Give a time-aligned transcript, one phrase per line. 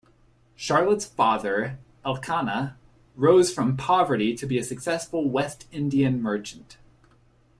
[0.55, 2.75] Charlotte's father, Elkanah,
[3.15, 6.77] rose from poverty to be a successful West Indian merchant.